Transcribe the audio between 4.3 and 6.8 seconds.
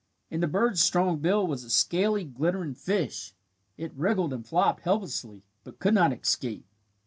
and flopped helplessly, but could not escape.